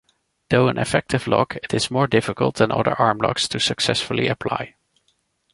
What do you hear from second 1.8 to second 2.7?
more difficult